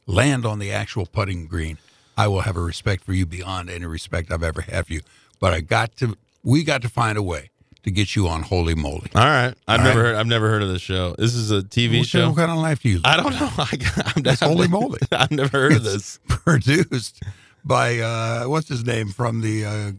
land 0.06 0.47
on 0.47 0.58
the 0.61 0.70
actual 0.73 1.04
putting 1.04 1.47
green, 1.49 1.76
I 2.18 2.26
will 2.28 2.40
have 2.40 2.56
a 2.56 2.60
respect 2.60 3.04
for 3.04 3.14
you 3.14 3.25
beyond 3.25 3.70
any 3.70 3.87
respect 3.87 4.30
I've 4.30 4.42
ever 4.42 4.60
had 4.60 4.87
for 4.88 4.92
you. 4.92 5.00
But 5.40 5.54
I 5.54 5.60
got 5.60 5.96
to, 5.98 6.16
we 6.42 6.64
got 6.64 6.82
to 6.82 6.88
find 6.88 7.16
a 7.16 7.22
way 7.22 7.50
to 7.84 7.90
get 7.92 8.16
you 8.16 8.26
on 8.28 8.42
Holey 8.42 8.76
Moley. 8.76 9.08
All 9.14 9.25
right, 9.25 9.54
I've 9.68 9.78
All 9.80 9.87
never 9.87 10.00
right. 10.02 10.06
heard. 10.08 10.16
I've 10.16 10.26
never 10.26 10.48
heard 10.50 10.62
of 10.62 10.68
this 10.68 10.82
show. 10.82 11.14
This 11.16 11.34
is 11.34 11.50
a 11.52 11.62
TV 11.62 11.98
What 12.00 12.08
show. 12.08 12.34
kind 12.34 12.50
of 12.50 12.58
life 12.58 12.82
do 12.82 12.88
you 12.88 12.96
live? 12.96 13.04
I 13.06 13.16
don't 13.16 13.32
know. 13.32 13.48
I, 13.56 14.12
I'm 14.16 14.26
It's 14.26 14.42
Holey 14.42 14.68
Moley. 14.68 14.98
I've 15.12 15.30
never 15.30 15.56
heard 15.60 15.72
of 15.76 15.84
this. 15.84 16.18
produced 16.28 17.22
by 17.64 17.98
uh, 18.00 18.44
what's 18.46 18.68
his 18.68 18.84
name 18.84 19.08
from 19.10 19.40
the 19.40 19.64
uh, 19.64 19.92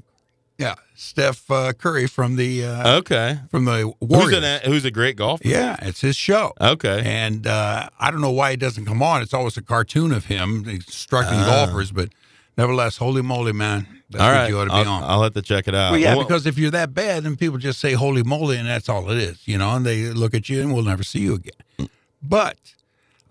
yeah 0.60 0.76
Steph 0.94 1.50
uh, 1.50 1.74
Curry 1.74 2.06
from 2.08 2.36
the 2.36 2.66
uh, 2.66 2.98
Okay, 2.98 3.40
from 3.50 3.66
the 3.66 3.92
who's 4.02 4.10
Warriors. 4.10 4.44
an, 4.44 4.60
who's 4.70 4.86
a 4.86 4.92
great 4.92 5.16
golfer? 5.16 5.48
Yeah, 5.48 5.78
it's 5.82 6.02
his 6.02 6.16
show. 6.16 6.52
Okay, 6.60 7.02
And 7.06 7.48
uh, 7.48 7.90
I 8.00 8.12
don't 8.12 8.20
know 8.22 8.30
why 8.32 8.52
he 8.52 8.58
doesn't 8.58 8.86
come 8.86 9.02
on. 9.02 9.22
It's 9.22 9.34
always 9.34 9.56
a 9.58 9.62
cartoon 9.64 10.12
of 10.12 10.26
him 10.26 10.68
instructing 10.68 11.40
Ah. 11.40 11.66
golfers, 11.66 11.92
but 11.94 12.10
nevertheless, 12.58 13.00
holey 13.00 13.24
moley, 13.24 13.54
man, 13.54 13.88
that's 14.10 14.22
all 14.22 14.34
what 14.34 14.50
you 14.50 14.60
ought 14.60 14.66
to 14.66 14.74
I'll, 14.74 14.84
be 14.84 14.90
on. 14.90 15.04
I'll 15.04 15.24
have 15.24 15.34
to 15.36 15.42
check 15.42 15.70
it 15.70 15.74
out. 15.76 15.92
well, 15.92 16.00
yeah, 16.02 16.16
Well, 16.16 16.26
because 16.26 16.46
if 16.46 16.58
you're 16.58 16.72
that 16.72 16.94
bad, 16.94 17.24
then 17.24 17.38
people 17.38 17.58
just 17.58 17.80
say 17.80 17.94
holy 17.94 18.24
moly, 18.24 18.58
and 18.58 18.68
that's 18.68 18.90
all 18.90 19.10
it 19.10 19.18
is, 19.18 19.48
you 19.48 19.58
know, 19.58 19.76
and 19.78 19.86
they 19.86 20.08
look 20.08 20.34
at 20.34 20.50
you 20.50 20.60
and 20.62 20.74
we'll 20.74 20.84
never 20.84 21.04
see 21.04 21.20
you 21.20 21.36
again. 21.36 21.90
But 22.22 22.58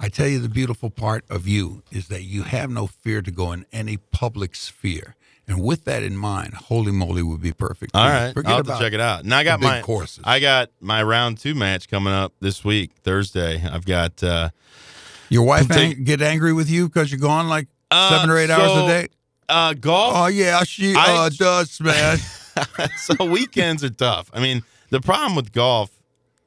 I 0.01 0.09
tell 0.09 0.29
you, 0.29 0.39
the 0.39 0.49
beautiful 0.49 0.89
part 0.89 1.25
of 1.29 1.47
you 1.47 1.83
is 1.91 2.09
that 2.09 2.23
you 2.23 2.45
have 2.45 2.71
no 2.71 2.87
fear 2.87 3.21
to 3.21 3.31
go 3.31 3.53
in 3.53 3.67
any 3.73 3.99
public 3.99 4.55
sphere. 4.57 5.15
And 5.49 5.62
with 5.62 5.85
that 5.87 6.02
in 6.02 6.17
mind, 6.17 6.52
holey 6.55 6.93
moley 6.93 7.23
would 7.23 7.40
be 7.40 7.52
perfect. 7.52 7.93
All 7.95 8.07
right, 8.09 8.35
Forget 8.35 8.50
I'll 8.50 8.57
have 8.59 8.67
to 8.67 8.78
check 8.78 8.93
it 8.93 9.00
out. 9.00 9.25
And 9.25 9.35
I 9.35 9.45
got 9.45 9.61
my 9.61 9.81
courses. 9.81 10.21
I 10.25 10.40
got 10.40 10.71
my 10.81 11.02
round 11.02 11.38
two 11.38 11.55
match 11.55 11.88
coming 11.88 12.12
up 12.12 12.35
this 12.40 12.62
week, 12.64 12.93
Thursday. 13.02 13.62
I've 13.67 13.87
got 13.87 14.23
uh, 14.23 14.50
Your 15.31 15.45
wife 15.45 15.67
Take- 15.69 15.97
ang- 15.99 16.05
get 16.05 16.21
angry 16.23 16.52
with 16.52 16.69
you 16.71 16.87
because 16.88 17.11
you're 17.11 17.19
gone 17.21 17.49
like 17.49 17.67
Uh, 17.90 18.11
seven 18.11 18.28
or 18.31 18.37
eight 18.38 18.50
hours 18.50 18.71
a 18.85 18.87
day? 18.87 19.09
uh, 19.49 19.73
golf. 19.73 20.12
Oh, 20.17 20.26
yeah, 20.26 20.62
she 20.64 20.95
I- 20.95 21.26
uh, 21.26 21.31
does, 21.31 21.81
man. 21.81 22.19
so 22.99 23.25
weekends 23.25 23.83
are 23.83 23.88
tough. 23.90 24.31
I 24.35 24.40
mean, 24.40 24.62
the 24.90 25.00
problem 25.00 25.35
with 25.35 25.52
golf 25.52 25.90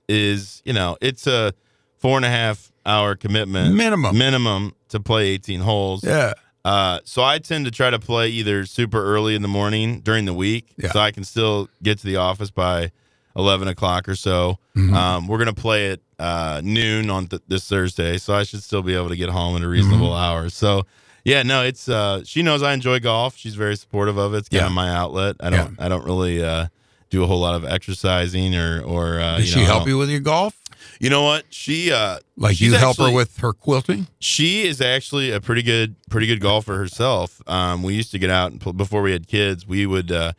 is, 0.07 0.61
you 0.65 0.73
know, 0.73 0.97
it's 1.01 1.25
a 1.25 1.53
four 1.97 2.17
and 2.17 2.25
a 2.25 2.29
half 2.29 2.71
hour 2.85 3.15
commitment 3.15 3.75
Minimum. 3.75 4.17
minimum 4.17 4.73
to 4.89 4.99
play 4.99 5.29
18 5.29 5.61
holes. 5.61 6.03
yeah. 6.03 6.33
Uh, 6.63 6.99
so 7.03 7.23
I 7.23 7.39
tend 7.39 7.65
to 7.65 7.71
try 7.71 7.89
to 7.89 7.99
play 7.99 8.29
either 8.29 8.65
super 8.65 9.03
early 9.03 9.35
in 9.35 9.41
the 9.41 9.47
morning 9.47 10.01
during 10.01 10.25
the 10.25 10.33
week, 10.33 10.73
Yeah. 10.77 10.91
so 10.91 10.99
I 10.99 11.11
can 11.11 11.23
still 11.23 11.69
get 11.81 11.97
to 11.99 12.05
the 12.05 12.17
office 12.17 12.51
by 12.51 12.91
11 13.35 13.67
o'clock 13.67 14.07
or 14.07 14.15
so. 14.15 14.59
Mm-hmm. 14.75 14.93
Um, 14.93 15.27
we're 15.27 15.37
gonna 15.39 15.53
play 15.53 15.91
at 15.91 15.99
uh, 16.19 16.61
noon 16.63 17.09
on 17.09 17.27
th- 17.27 17.41
this 17.47 17.67
Thursday, 17.67 18.17
so 18.17 18.33
I 18.35 18.43
should 18.43 18.61
still 18.61 18.83
be 18.83 18.93
able 18.95 19.09
to 19.09 19.15
get 19.15 19.29
home 19.29 19.55
in 19.55 19.63
a 19.63 19.67
reasonable 19.67 20.07
Mm-hmm. 20.09 20.23
hour. 20.23 20.49
So. 20.49 20.85
Yeah, 21.23 21.43
no, 21.43 21.61
it's 21.63 21.87
uh 21.87 22.23
she 22.25 22.41
knows 22.41 22.63
I 22.63 22.73
enjoy 22.73 22.99
golf. 22.99 23.37
She's 23.37 23.53
very 23.53 23.75
supportive 23.75 24.17
of 24.17 24.33
it. 24.33 24.37
It's 24.37 24.49
kind 24.49 24.61
Yeah. 24.61 24.65
of 24.65 24.71
my 24.71 24.89
outlet. 24.89 25.35
I 25.39 25.51
don't 25.51 25.79
I 25.79 25.87
don't 25.87 26.03
really 26.03 26.43
uh 26.43 26.65
do 27.11 27.23
a 27.23 27.27
whole 27.27 27.39
lot 27.39 27.53
of 27.53 27.63
exercising 27.63 28.55
or 28.55 28.81
or 28.81 29.19
uh 29.19 29.37
Does 29.37 29.45
you 29.45 29.51
she 29.53 29.59
know, 29.59 29.65
help 29.67 29.87
you 29.87 29.99
with 29.99 30.09
your 30.09 30.19
golf? 30.19 30.55
You 30.99 31.09
know 31.09 31.23
what? 31.23 31.45
She 31.49 31.91
uh 31.91 32.19
Like 32.37 32.59
you 32.61 32.73
help 32.73 32.97
her 32.97 33.11
with 33.11 33.37
her 33.39 33.53
quilting? 33.53 34.07
she 34.19 34.67
is 34.67 34.81
actually 34.81 35.31
a 35.31 35.39
pretty 35.41 35.63
good 35.63 35.95
pretty 36.09 36.27
good 36.27 36.39
golfer 36.41 36.75
herself. 36.77 37.41
Um, 37.47 37.83
we 37.83 37.93
used 37.93 38.11
to 38.11 38.19
get 38.19 38.29
out 38.29 38.51
and 38.51 38.59
pl- 38.61 38.73
before 38.73 39.01
we 39.01 39.11
had 39.11 39.27
kids, 39.27 39.65
we 39.67 39.85
would 39.85 40.11
uh, 40.11 40.33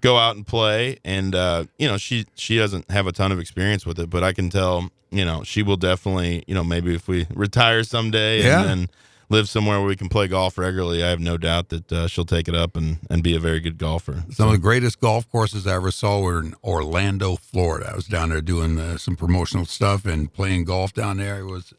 go 0.00 0.16
out 0.18 0.36
and 0.36 0.46
play, 0.46 0.98
and 1.04 1.34
uh, 1.34 1.64
you 1.78 1.88
know 1.88 1.96
she 1.96 2.26
she 2.34 2.56
doesn't 2.58 2.90
have 2.90 3.06
a 3.06 3.12
ton 3.12 3.32
of 3.32 3.38
experience 3.38 3.84
with 3.86 3.98
it, 3.98 4.10
but 4.10 4.22
I 4.22 4.32
can 4.32 4.50
tell 4.50 4.90
you 5.10 5.24
know 5.24 5.42
she 5.44 5.62
will 5.62 5.76
definitely 5.76 6.44
you 6.46 6.54
know 6.54 6.64
maybe 6.64 6.94
if 6.94 7.08
we 7.08 7.26
retire 7.34 7.82
someday 7.84 8.42
Yeah. 8.42 8.60
and 8.60 8.68
then 8.68 8.88
live 9.28 9.48
somewhere 9.48 9.78
where 9.78 9.88
we 9.88 9.96
can 9.96 10.08
play 10.08 10.28
golf 10.28 10.58
regularly, 10.58 11.02
I 11.02 11.08
have 11.08 11.20
no 11.20 11.36
doubt 11.36 11.68
that 11.70 11.92
uh, 11.92 12.06
she'll 12.08 12.24
take 12.24 12.48
it 12.48 12.54
up 12.54 12.76
and 12.76 12.98
and 13.10 13.22
be 13.22 13.34
a 13.34 13.40
very 13.40 13.60
good 13.60 13.78
golfer. 13.78 14.24
Some 14.30 14.48
of 14.48 14.52
the 14.52 14.58
greatest 14.58 15.00
golf 15.00 15.30
courses 15.30 15.66
I 15.66 15.74
ever 15.74 15.90
saw 15.90 16.20
were 16.20 16.40
in 16.40 16.54
Orlando, 16.62 17.36
Florida. 17.36 17.90
I 17.92 17.96
was 17.96 18.06
down 18.06 18.30
there 18.30 18.40
doing 18.40 18.78
uh, 18.78 18.98
some 18.98 19.16
promotional 19.16 19.66
stuff 19.66 20.04
and 20.04 20.32
playing 20.32 20.64
golf 20.64 20.92
down 20.92 21.16
there. 21.18 21.38
It 21.40 21.46
was 21.46 21.72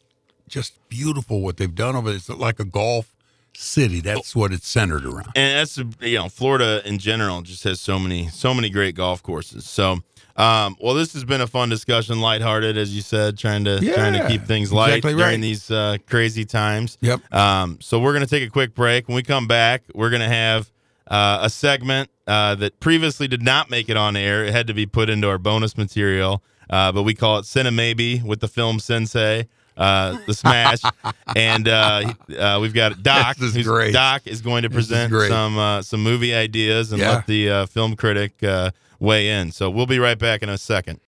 just 0.47 0.77
beautiful 0.89 1.41
what 1.41 1.57
they've 1.57 1.73
done 1.73 1.95
over 1.95 2.09
there. 2.09 2.17
It's 2.17 2.29
like 2.29 2.59
a 2.59 2.65
golf 2.65 3.13
city. 3.57 4.01
That's 4.01 4.35
what 4.35 4.51
it's 4.51 4.67
centered 4.67 5.05
around. 5.05 5.31
and 5.35 5.59
that's 5.59 5.77
you 6.01 6.17
know 6.17 6.29
Florida 6.29 6.81
in 6.85 6.97
general 6.99 7.41
just 7.41 7.63
has 7.63 7.79
so 7.79 7.97
many 7.99 8.27
so 8.27 8.53
many 8.53 8.69
great 8.69 8.95
golf 8.95 9.23
courses. 9.23 9.65
So, 9.65 9.99
um, 10.37 10.75
well, 10.81 10.93
this 10.93 11.13
has 11.13 11.23
been 11.23 11.41
a 11.41 11.47
fun 11.47 11.69
discussion, 11.69 12.19
lighthearted 12.19 12.77
as 12.77 12.93
you 12.95 13.01
said, 13.01 13.37
trying 13.37 13.63
to 13.65 13.79
trying 13.93 14.13
to 14.13 14.27
keep 14.27 14.43
things 14.43 14.73
light 14.73 14.97
exactly 14.97 15.15
during 15.15 15.41
these 15.41 15.71
uh, 15.71 15.97
crazy 16.07 16.43
times. 16.45 16.97
Yep. 17.01 17.33
Um, 17.33 17.77
so 17.81 17.99
we're 17.99 18.13
gonna 18.13 18.25
take 18.27 18.43
a 18.45 18.49
quick 18.49 18.75
break. 18.75 19.07
When 19.07 19.15
we 19.15 19.23
come 19.23 19.47
back, 19.47 19.83
we're 19.93 20.09
gonna 20.09 20.27
have 20.27 20.71
uh, 21.07 21.39
a 21.43 21.49
segment 21.49 22.09
uh, 22.27 22.55
that 22.55 22.79
previously 22.79 23.27
did 23.27 23.41
not 23.43 23.69
make 23.69 23.87
it 23.89 23.95
on 23.97 24.15
air. 24.17 24.43
It 24.43 24.51
had 24.51 24.67
to 24.67 24.73
be 24.73 24.85
put 24.85 25.09
into 25.09 25.29
our 25.29 25.37
bonus 25.37 25.77
material, 25.77 26.43
uh, 26.69 26.91
but 26.91 27.03
we 27.03 27.13
call 27.13 27.37
it 27.39 27.45
Cinema 27.45 27.75
Maybe 27.75 28.21
with 28.25 28.39
the 28.41 28.47
film 28.47 28.79
Sensei. 28.79 29.47
Uh, 29.77 30.17
the 30.25 30.33
Smash, 30.33 30.79
and 31.35 31.67
uh, 31.67 32.13
uh, 32.39 32.59
we've 32.61 32.73
got 32.73 33.03
Doc. 33.03 33.35
This 33.39 33.57
is 33.57 33.67
great. 33.67 33.91
Doc 33.91 34.21
is 34.25 34.39
going 34.39 34.63
to 34.63 34.69
present 34.69 35.11
some 35.11 35.57
uh, 35.57 35.81
some 35.81 36.01
movie 36.01 36.33
ideas 36.33 36.93
and 36.93 37.01
Yeah. 37.01 37.11
let 37.15 37.27
the 37.27 37.49
uh, 37.49 37.65
film 37.65 37.97
critic 37.97 38.41
uh, 38.41 38.71
weigh 38.99 39.29
in. 39.29 39.51
So 39.51 39.69
we'll 39.69 39.85
be 39.85 39.99
right 39.99 40.17
back 40.17 40.41
in 40.43 40.49
a 40.49 40.57
second. 40.57 40.99